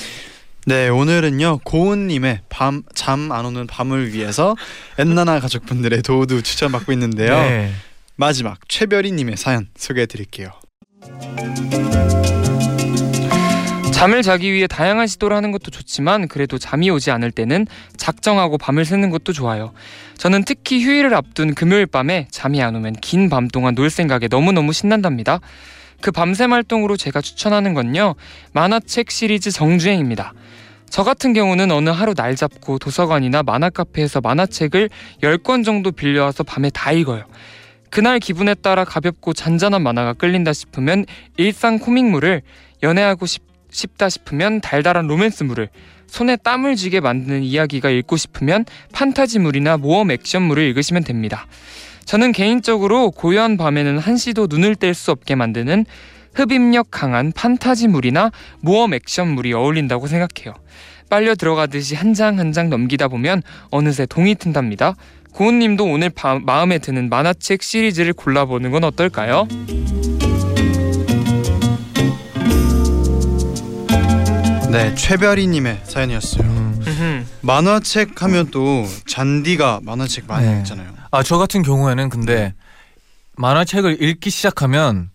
[0.65, 4.55] 네 오늘은요 고은님의 밤 잠 안 오는 밤을 위해서
[4.97, 7.37] 엔나나 가족분들의 도우도 추천받고 있는데요.
[7.39, 7.71] 네.
[8.15, 10.51] 마지막 최별이님의 사연 소개해 드릴게요.
[13.93, 17.65] 잠을 자기 위해 다양한 시도를 하는 것도 좋지만 그래도 잠이 오지 않을 때는
[17.97, 19.73] 작정하고 밤을 새는 것도 좋아요.
[20.17, 24.71] 저는 특히 휴일을 앞둔 금요일 밤에 잠이 안 오면 긴 밤 동안 놀 생각에 너무너무
[24.71, 25.39] 신난답니다.
[25.99, 28.13] 그 밤샘 활동으로 제가 추천하는 건요.
[28.53, 30.33] 만화책 시리즈 정주행입니다.
[30.89, 34.89] 저 같은 경우는 어느 하루 날 잡고 도서관이나 만화 카페에서 만화책을
[35.23, 37.25] 10권 정도 빌려와서 밤에 다 읽어요.
[37.89, 41.05] 그날 기분에 따라 가볍고 잔잔한 만화가 끌린다 싶으면
[41.37, 42.41] 일상 코믹물을
[42.83, 45.69] 연애하고 싶, 싶다 싶으면 달달한 로맨스물을
[46.07, 51.47] 손에 땀을 쥐게 만드는 이야기가 읽고 싶으면 판타지물이나 모험 액션물을 읽으시면 됩니다.
[52.05, 55.85] 저는 개인적으로 고요한 밤에는 한시도 눈을 뗄 수 없게 만드는
[56.33, 60.53] 흡입력 강한 판타지물이나 모험 액션물이 어울린다고 생각해요.
[61.09, 64.95] 빨려 들어가듯이 한 장 한 장 넘기다 보면 어느새 동이 튼답니다.
[65.33, 69.47] 고은님도 오늘 바- 마음에 드는 만화책 시리즈를 골라보는 건 어떨까요?
[74.71, 76.43] 네 최별이님의 사연이었어요.
[76.47, 77.27] 음.
[77.41, 80.59] 만화책 하면 또 잔디가 만화책 많이 네.
[80.59, 80.89] 읽잖아요.
[81.11, 82.53] 아, 저 같은 경우에는 근데
[83.37, 85.09] 만화책을 읽기 시작하면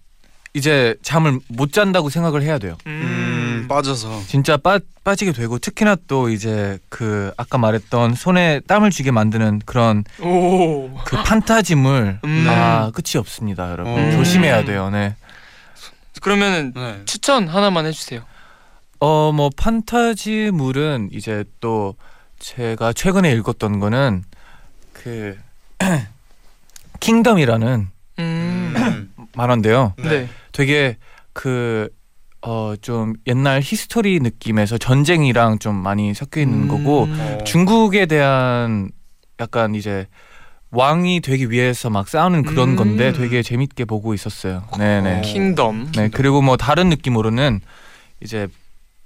[0.55, 2.77] 이제 잠을 못 잔다고 생각을 해야 돼요.
[2.87, 3.22] 음,
[3.69, 4.23] 빠져서.
[4.27, 10.05] 진짜 빠, 빠지게 되고 특히나 또 이제 그 아까 말했던 손에 땀을 쥐게 만드는 그런
[10.21, 10.91] 오.
[11.05, 12.47] 그 판타지물 음.
[12.49, 14.13] 아 끝이 없습니다 여러분 음.
[14.13, 15.17] 조심해야 돼요 네.
[16.21, 17.01] 그러면은 네.
[17.05, 18.23] 추천 하나만 해주세요.
[19.01, 21.97] 어 뭐 판타지물은 이제 또
[22.39, 24.23] 제가 최근에 읽었던 거는
[24.93, 25.37] 그
[27.01, 28.75] 킹덤이라는 음.
[28.77, 29.13] 음.
[29.35, 30.29] 만화인데요 네.
[30.53, 30.97] 되게
[31.33, 31.89] 그
[32.45, 37.39] 어 좀 옛날 history 느낌에서 전쟁이랑 좀 많이 섞여 있는 거고 음.
[37.45, 38.91] 중국에 대한
[39.41, 40.07] 약간 이제
[40.71, 42.77] 왕이 되기 위해서 막 싸우는 그런 음.
[42.77, 44.65] 건데 되게 재밌게 보고 있었어요.
[44.79, 45.21] 네네.
[45.23, 45.93] 킹덤.
[45.93, 47.61] 네 그리고 뭐 다른 느낌으로는
[48.23, 48.49] 이제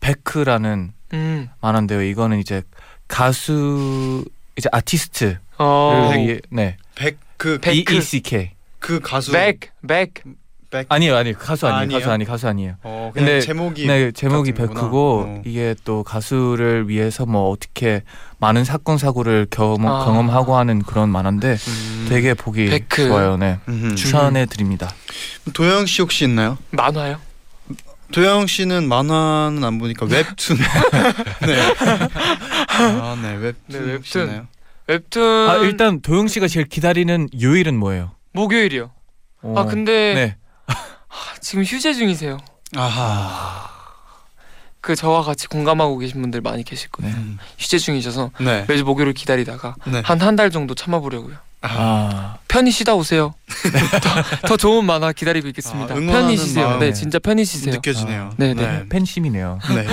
[0.00, 1.48] 베크라는 음.
[1.60, 2.02] 만화인데요.
[2.02, 2.62] 이거는 이제
[3.08, 4.24] 가수
[4.56, 6.12] 이제 아티스트 어.
[6.16, 6.76] 이- 네.
[6.94, 8.52] 백그 백- B E C K.
[8.78, 10.14] 그 가수 백, 백.
[10.76, 11.36] 백 아니에요, 아니에요.
[11.38, 11.80] 가수 아니에요.
[11.82, 11.98] 아니에요?
[12.00, 12.74] 가수 아니 가수 아니에요.
[12.82, 14.52] 어, 그냥 근데- 제목이 네, 제목이.
[14.52, 15.42] 베크고 어.
[15.44, 18.02] 이게 또 가수를 위해서 뭐 어떻게
[18.38, 20.04] 많은 사건 사고를 경험, 아.
[20.04, 22.06] 경험하고 하는 그런 만화인데 음.
[22.08, 23.08] 되게 보기 베크.
[23.08, 23.36] 좋아요.
[23.36, 23.58] 네.
[23.96, 24.90] 추천해 드립니다.
[25.54, 26.58] 도영 씨 혹시 있나요?
[26.70, 27.18] 만화요?
[28.12, 30.56] 도영 씨는 만화는 안 보니까 웹툰.
[31.46, 31.56] 네.
[32.68, 33.34] 아, 네.
[33.34, 33.54] 웹툰.
[33.68, 34.22] 네, 웹툰.
[34.22, 34.46] 있나요?
[34.86, 38.12] 웹툰 아, 일단 도영 씨가 제일 기다리는 요일은 뭐예요?
[38.32, 38.90] 목요일이요.
[39.42, 40.36] 어, 아 근데 네.
[41.16, 42.38] 아, 지금 휴재 중이세요.
[42.76, 43.70] 아하.
[44.82, 47.12] 그 저와 같이 공감하고 계신 분들 많이 계실 거예요.
[47.12, 47.18] 네.
[47.18, 47.38] 음.
[47.58, 48.64] 휴재 중이셔서 네.
[48.68, 50.02] 매주 목요일을 기다리다가 네.
[50.04, 51.36] 한한 달 정도 참아보려고요.
[51.62, 52.36] 아.
[52.56, 53.34] 편히 쉬다 오세요.
[54.40, 55.92] 더, 더 좋은 만화 기다리고 있겠습니다.
[55.92, 56.68] 아, 편히 쉬세요.
[56.70, 56.80] 마음.
[56.80, 57.74] 네, 진짜 편히 쉬세요.
[57.74, 58.32] 느껴지네요.
[58.38, 58.88] 네, 네.
[58.88, 59.58] 팬심이네요.
[59.74, 59.86] 네.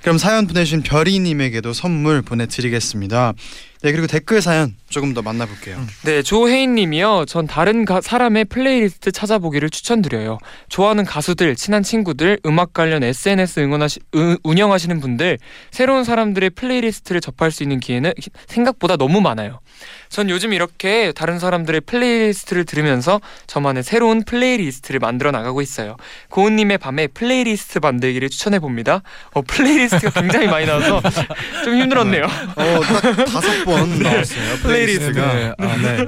[0.00, 3.34] 그럼 사연 보내주신 별이님에게도 선물 보내드리겠습니다.
[3.84, 5.78] 네 그리고 댓글 사연 조금 더 만나볼게요.
[6.04, 7.26] 네, 조혜인님이요.
[7.28, 10.38] 전 다른 가, 사람의 플레이리스트 찾아보기를 추천드려요.
[10.70, 15.38] 좋아하는 가수들, 친한 친구들, 음악 관련 SNS 응원하시, 으, 운영하시는 분들,
[15.70, 18.14] 새로운 사람들의 playlist를 접할 수 있는 기회는
[18.46, 19.60] 생각보다 너무 많아요.
[20.08, 25.96] 전 요즘 이렇게 다른 사람 들의 playlist를 들으면서 저만의 새로운 playlist를 만들어 나가고 있어요.
[26.30, 29.02] 고은님의 밤에 플레이리스트 만들기를 추천해 봅니다.
[29.32, 31.02] 어, playlist가 굉장히 많이 나와서
[31.64, 32.24] 좀 힘들었네요.
[32.24, 34.56] 어 딱 다섯 번 나왔어요.
[34.62, 35.34] playlist가.
[35.34, 35.52] 네.
[35.58, 36.06] 아, 네.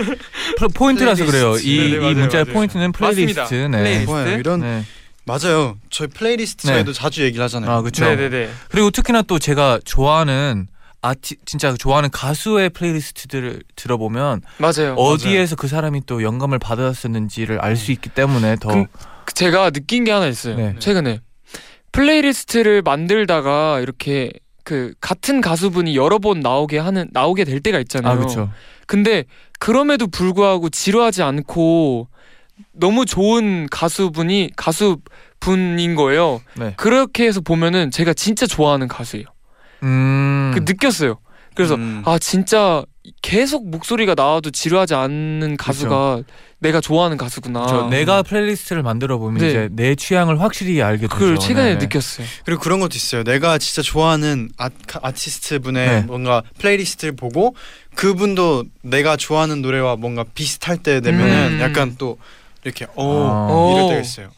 [0.75, 1.57] 포인트라서 그래요.
[1.63, 2.55] 이, 네, 네, 맞아요, 이 문자의 맞아요.
[2.55, 3.41] 포인트는 플레이리스트.
[3.41, 3.69] 맞습니다.
[3.79, 4.05] 네.
[4.05, 4.39] 플레이리스트.
[4.41, 4.85] 이런 네.
[5.25, 5.77] 맞아요.
[5.91, 6.75] 저희 플레이리스트 네.
[6.75, 7.71] 저희도 자주 얘기를 하잖아요.
[7.71, 8.05] 아, 그렇죠.
[8.05, 8.51] 네네네.
[8.71, 10.69] 그리고 특히나 또 제가 좋아하는
[11.09, 14.95] 아티 진짜 좋아하는 가수의 playlist들을 들어보면 맞아요.
[14.95, 18.87] 어디에서 그 사람이 또 영감을 받았었는지를 알 수 있기 때문에 더 그-
[19.35, 20.57] 제가 느낀 게 하나 있어요.
[20.57, 20.75] 네.
[20.79, 21.21] 최근에
[21.93, 24.31] playlist를 만들다가 이렇게
[24.65, 28.13] 그 같은 가수분이 여러 번 나오게 하는 나오게 될 때가 있잖아요.
[28.13, 28.51] 아, 그렇죠.
[28.87, 29.25] 근데
[29.59, 32.09] 그럼에도 불구하고 지루하지 않고
[32.73, 36.41] 너무 좋은 가수분이 가수분인 거예요.
[36.55, 36.75] 네.
[36.77, 39.27] 그렇게 해서 보면은 제가 진짜 좋아하는 가수예요.
[39.83, 40.36] 음.
[40.61, 41.19] 그 느꼈어요.
[41.55, 42.03] 그래서 음.
[42.05, 42.85] 아 진짜
[43.23, 46.23] 계속 목소리가 나와도 지루하지 않는 가수가
[46.59, 47.67] 내가 좋아하는 가수구나.
[47.67, 49.49] 저 내가 playlist를 만들어 보면 네.
[49.49, 51.15] 이제 내 취향을 확실히 알게 되죠.
[51.15, 51.79] 그걸 최근에 네.
[51.79, 52.27] 느꼈어요.
[52.45, 53.25] 그리고 그런 것도 있어요.
[53.25, 54.71] 내가 진짜 좋아하는 아,
[55.03, 56.01] 아티스트 분의 네.
[56.03, 57.55] 뭔가 playlist를 보고
[57.95, 61.61] 그분도 내가 좋아하는 노래와 뭔가 비슷할 때 되면은 음.
[61.61, 62.19] 약간 또
[62.65, 63.73] 이렇게 어 어.
[63.73, 63.89] 이럴 오.
[63.91, 64.29] 때가 있어요.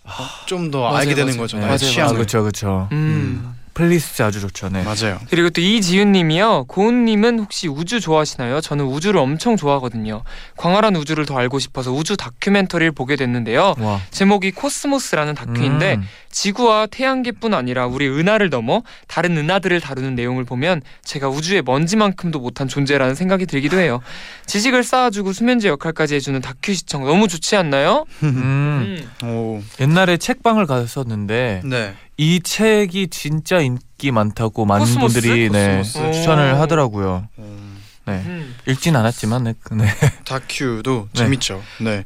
[0.47, 1.41] 좀더 맞아요, 알게 되는 맞아요.
[1.41, 1.59] 거죠.
[1.59, 1.65] 네.
[1.65, 2.15] 아, 취향을.
[2.15, 2.89] 그렇죠, 그렇죠.
[2.93, 3.55] 음.
[3.79, 4.69] 플레이리스트 아주 좋죠.
[4.71, 4.83] 네.
[4.83, 5.21] 맞아요.
[5.31, 6.65] 그리고 또 이지윤님이요.
[6.67, 8.61] 고은님은 혹시 우주 좋아하시나요?
[8.61, 10.25] 저는 우주를 엄청 좋아하거든요.
[10.57, 13.77] 광활한 우주를 더 알고 싶어서 우주 다큐멘터리를 보게 됐는데요.
[13.79, 14.01] 와.
[14.11, 16.09] 제목이 코스모스라는 다큐인데 음.
[16.39, 22.69] 지구와 태양계뿐 아니라 우리 은하를 넘어 다른 은하들을 다루는 내용을 보면 제가 우주의 먼지만큼도 못한
[22.69, 24.01] 존재라는 생각이 들기도 해요.
[24.47, 28.05] 지식을 쌓아주고 수면제 역할까지 해주는 다큐 시청 너무 좋지 않나요?
[28.23, 29.09] 음.
[29.23, 29.27] 음.
[29.27, 29.63] 오.
[29.81, 31.95] 옛날에 책방을 갔었는데 네.
[32.17, 35.21] 이 책이 진짜 인기 많다고 많은 코스모스?
[35.21, 35.83] 분들이 네.
[35.83, 36.57] 추천을 오.
[36.59, 37.27] 하더라고요.
[37.41, 38.23] 음, 네.
[38.27, 38.55] 음.
[38.67, 39.55] 읽진 않았지만 네.
[39.73, 39.87] 네.
[40.25, 41.19] 다큐도 네.
[41.19, 41.61] 재밌죠.
[41.81, 42.05] 네.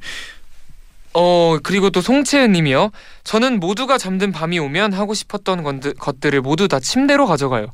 [1.14, 2.90] 어 그리고 또 송채은님이요.
[3.24, 7.66] 저는 모두가 잠든 밤이 오면 하고 싶었던 건드, 것들을 모두 다 침대로 가져가요.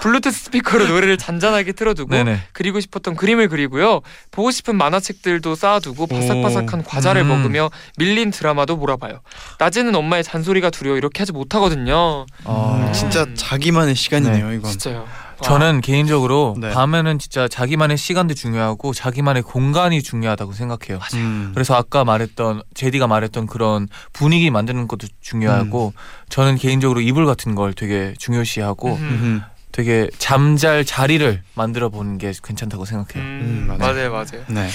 [0.00, 2.40] 블루투스 스피커로 노래를 잔잔하게 틀어두고 네네.
[2.52, 4.02] 그리고 싶었던 그림을 그리고요.
[4.30, 7.28] 보고 싶은 만화책들도 쌓아두고 바삭바삭한 과자를 음.
[7.28, 9.20] 먹으며 밀린 드라마도 몰아봐요.
[9.58, 12.26] 낮에는 엄마의 잔소리가 두려워 이렇게 하지 못하거든요.
[12.44, 14.52] 어, 음, 진짜 자기만의 시간이네요.
[14.52, 14.70] 이건.
[14.72, 15.06] 진짜요.
[15.44, 15.48] 와.
[15.48, 16.70] 저는 개인적으로 네.
[16.70, 21.00] 밤에는 진짜 자기만의 시간도 중요하고 자기만의 공간이 중요하다고 생각해요.
[21.14, 21.50] 음.
[21.54, 26.00] 그래서 아까 말했던 제디가 말했던 그런 분위기 만드는 것도 중요하고 음.
[26.28, 29.02] 저는 개인적으로 이불 같은 걸 되게 중요시하고 음.
[29.02, 29.53] 음흠.
[29.74, 33.28] 되게 잠잘 자리를 만들어 보는 게 괜찮다고 생각해요.
[33.28, 34.44] 음, 음, 맞아요, 맞아요.
[34.46, 34.68] 네.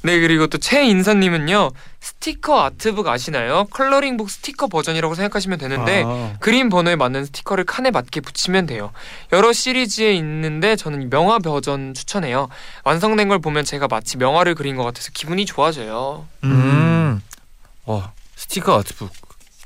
[0.00, 3.66] 네 그리고 또 최인선님은요 스티커 아트북 아시나요?
[3.70, 6.32] 컬러링북 스티커 버전이라고 생각하시면 되는데 아.
[6.40, 8.92] 그림 번호에 맞는 스티커를 칸에 맞게 붙이면 돼요.
[9.30, 12.48] 여러 시리즈에 있는데 저는 명화 버전 추천해요.
[12.84, 16.26] 완성된 걸 보면 제가 마치 명화를 그린 것 같아서 기분이 좋아져요.
[16.44, 17.20] 음.
[17.84, 19.10] 와 스티커 아트북.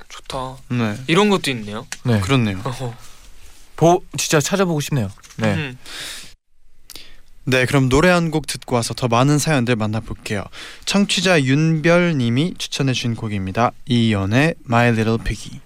[0.09, 0.57] 좋다.
[0.67, 0.97] 네.
[1.07, 1.87] 이런 것도 있네요.
[2.03, 2.19] 네.
[2.19, 2.61] 그렇네요.
[3.75, 5.09] 보 진짜 찾아보고 싶네요.
[5.37, 5.53] 네.
[5.55, 5.77] 음.
[7.47, 10.43] 네, 그럼 노래 한 곡 듣고 와서 더 많은 사연들 만나볼게요.
[10.85, 13.71] 청취자 윤별님이 추천해주신 곡입니다.
[13.85, 15.61] 이연의 My Little Piggy.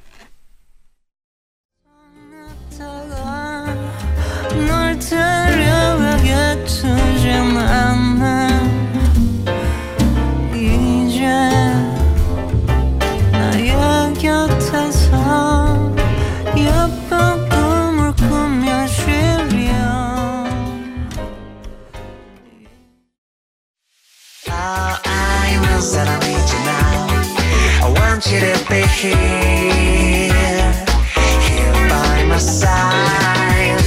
[10.56, 11.26] 이제
[13.32, 15.19] 나의 곁에서
[25.80, 27.08] distance and I need you now.
[27.82, 30.30] I want you to be here,
[31.46, 33.80] here by my side.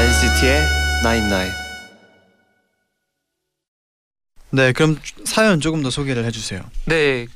[0.00, 0.62] NCT의
[1.04, 1.52] Nine Nine.
[4.54, 6.62] 네, 그럼 사연 조금 더 소개를 해주세요.
[6.86, 7.26] 네.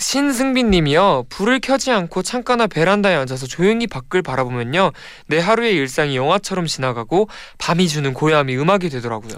[0.00, 1.26] 신승빈 님이요.
[1.28, 4.92] 불을 켜지 않고 창가나 베란다에 앉아서 조용히 밖을 바라보면요.
[5.26, 9.34] 내 하루의 일상이 영화처럼 지나가고 밤이 주는 고요함이 음악이 되더라고요.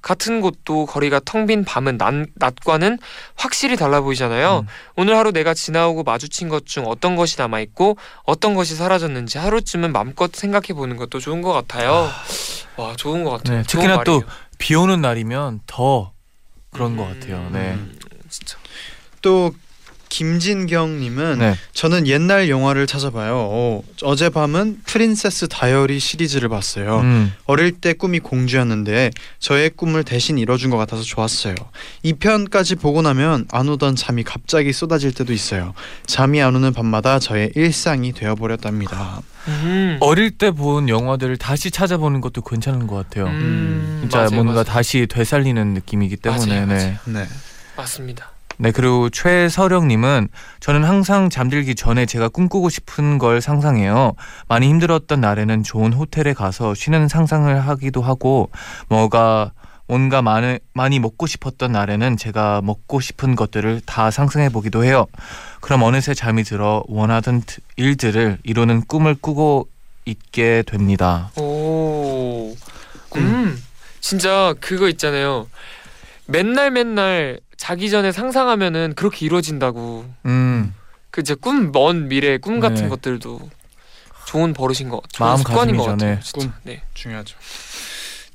[0.00, 2.98] 같은 곳도 거리가 텅 빈 밤은 낮, 낮과는
[3.36, 4.60] 확실히 달라 보이잖아요.
[4.60, 4.66] 음.
[4.96, 10.34] 오늘 하루 내가 지나오고 마주친 것 중 어떤 것이 남아있고 어떤 것이 사라졌는지 하루쯤은 마음껏
[10.34, 12.10] 생각해 보는 것도 좋은 것 같아요.
[12.76, 13.58] 와, 좋은 것 같아요.
[13.58, 14.22] 네, 특히나 또.
[14.58, 16.12] 비 오는 날이면 더
[16.72, 17.48] 그런 음, 것 같아요.
[17.52, 17.74] 네.
[17.74, 17.96] 음,
[18.30, 18.56] 진짜.
[19.22, 19.52] 또
[20.08, 21.54] 김진경님은 네.
[21.72, 23.34] 저는 옛날 영화를 찾아봐요.
[23.36, 27.00] 어, 어젯밤은 프린세스 다이어리 시리즈를 봤어요.
[27.00, 27.32] 음.
[27.44, 31.54] 어릴 때 꿈이 공주였는데 저의 꿈을 대신 이뤄준 것 같아서 좋았어요.
[32.04, 35.74] 2편까지 보고 나면 안 오던 잠이 갑자기 쏟아질 때도 있어요.
[36.06, 39.20] 잠이 안 오는 밤마다 저의 일상이 되어버렸답니다.
[39.48, 39.96] 음.
[40.00, 43.26] 어릴 때 본 영화들을 다시 찾아보는 것도 괜찮은 것 같아요.
[43.26, 44.64] 음, 진짜 맞아요, 뭔가 맞아요.
[44.64, 46.98] 다시 되살리는 느낌이기 때문에 맞아요, 네.
[47.04, 47.26] 네.
[47.76, 48.30] 맞습니다.
[48.58, 50.28] 네 그리고 최서령님은
[50.60, 54.14] 저는 항상 잠들기 전에 제가 꿈꾸고 싶은 걸 상상해요.
[54.48, 58.50] 많이 힘들었던 날에는 좋은 호텔에 가서 쉬는 상상을 하기도 하고
[58.88, 59.52] 뭐가
[59.88, 65.06] 뭔가 많이, 많이 먹고 싶었던 날에는 제가 먹고 싶은 것들을 다 상상해 보기도 해요.
[65.60, 69.68] 그럼 어느새 잠이 들어 원하던 트- 일들을 이루는 꿈을 꾸고
[70.04, 71.30] 있게 됩니다.
[71.36, 72.56] 오,
[73.14, 73.62] 음,
[74.00, 75.46] 진짜 그거 있잖아요.
[76.26, 80.04] 맨날 맨날 자기 전에 상상하면은 그렇게 이루어진다고.
[80.26, 80.74] 음,
[81.10, 82.88] 그 이제 꿈 먼 미래 꿈 같은 네.
[82.88, 83.50] 것들도
[84.26, 85.02] 좋은 버릇인 것.
[85.12, 86.14] 좋은 습관인 마음가짐이죠, 것 같아요.
[86.14, 86.20] 네.
[86.34, 86.52] 꿈.
[86.64, 86.82] 네.
[86.94, 87.36] 중요하죠.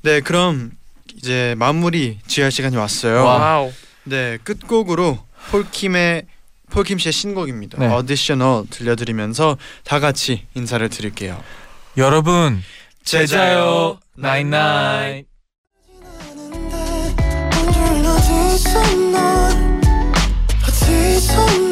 [0.02, 0.72] 네, 그럼
[1.14, 3.24] 이제 마무리 지할 시간이 왔어요.
[3.24, 3.36] 와.
[3.36, 3.72] 와우.
[4.04, 5.18] 네, 끝곡으로
[5.50, 6.26] 폴킴의
[6.70, 7.78] 폴킴 씨의 신곡입니다.
[7.78, 7.86] 네.
[7.86, 11.42] Additional 들려드리면서 다 같이 인사를 드릴게요.
[11.98, 12.62] 여러분
[13.04, 15.24] 제자요, 나인나인
[18.52, 19.20] 어디서 널
[20.68, 21.71] 어디서 널